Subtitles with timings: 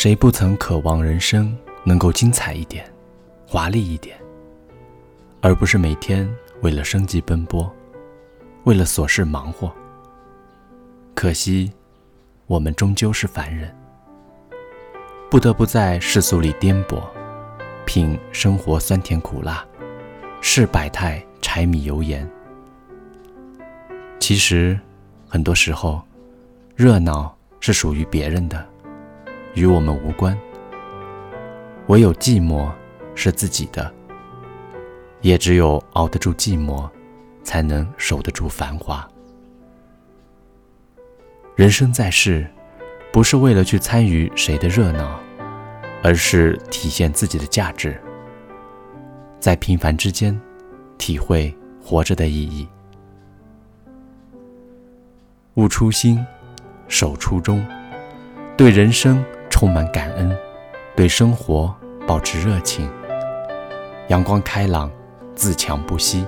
[0.00, 2.88] 谁不曾渴望人生能够精彩一点、
[3.44, 4.16] 华丽一点，
[5.40, 7.68] 而不是每天为了生计奔波，
[8.62, 9.74] 为了琐事忙活？
[11.16, 11.72] 可惜，
[12.46, 13.76] 我们终究是凡人，
[15.28, 17.02] 不得不在世俗里颠簸，
[17.84, 19.66] 品生活酸甜苦辣，
[20.40, 22.24] 试百态柴米油盐。
[24.20, 24.78] 其实，
[25.28, 26.00] 很多时候，
[26.76, 28.64] 热闹是属于别人的。
[29.58, 30.38] 与我们无关，
[31.88, 32.70] 唯有寂寞
[33.16, 33.92] 是自己的。
[35.20, 36.88] 也只有熬得住寂寞，
[37.42, 39.06] 才能守得住繁华。
[41.56, 42.48] 人生在世，
[43.12, 45.18] 不是为了去参与谁的热闹，
[46.04, 48.00] 而是体现自己的价值，
[49.40, 50.40] 在平凡之间，
[50.98, 51.52] 体会
[51.82, 52.68] 活着的意义。
[55.54, 56.24] 悟初心，
[56.86, 57.66] 守初衷，
[58.56, 59.20] 对人生。
[59.58, 60.30] 充满感恩，
[60.94, 61.74] 对生活
[62.06, 62.88] 保持热情，
[64.06, 64.88] 阳光开朗，
[65.34, 66.24] 自强不息。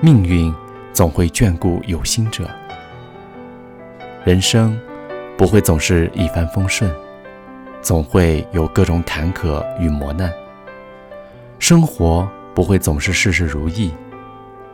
[0.00, 0.52] 命运
[0.92, 2.50] 总会眷顾有心者。
[4.24, 4.76] 人生
[5.38, 6.92] 不会总是一帆风顺，
[7.80, 10.32] 总会有各种坎坷与磨难。
[11.60, 13.92] 生活不会总是事事如意，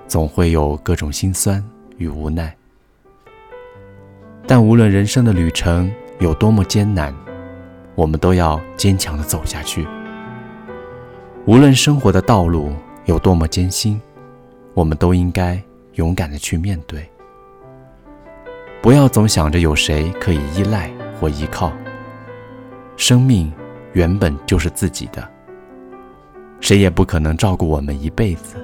[0.09, 1.63] 总会有各种心酸
[1.99, 2.57] 与无奈。
[4.47, 7.15] 但无论人生的旅程有多么艰难，
[7.95, 9.87] 我们都要坚强的走下去。
[11.47, 12.73] 无论生活的道路
[13.07, 14.01] 有多么艰辛，
[14.75, 15.61] 我们都应该
[15.95, 17.09] 勇敢的去面对。
[18.83, 21.73] 不要总想着有谁可以依赖或依靠。
[22.97, 23.53] 生命
[23.93, 25.27] 原本就是自己的，
[26.61, 28.57] 谁也不可能照顾我们一辈子。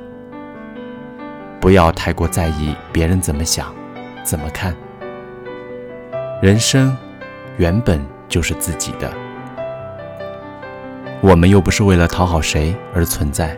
[1.61, 3.75] 不要太过在意别人怎么想、
[4.23, 4.77] 怎么看。
[6.41, 6.97] 人生
[7.57, 8.01] 原本
[8.37, 9.11] 就是自己的。
[11.23, 13.56] 我们又不是为了讨好谁而存在，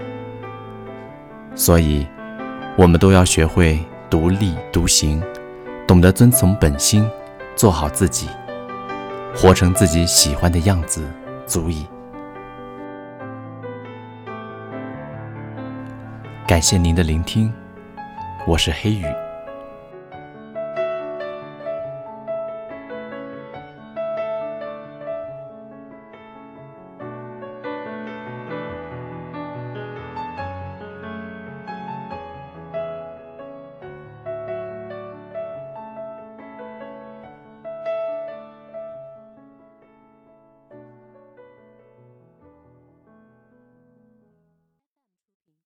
[1.56, 2.06] 所以，
[2.76, 5.20] 我们都要学会独立独行，
[5.84, 7.04] 懂得遵从本心，
[7.56, 8.28] 做好自己，
[9.34, 11.04] 活成自己喜欢的样子，
[11.44, 11.84] 足矣。
[16.46, 17.52] 感谢您的聆听，
[18.46, 19.04] 我是黑羽。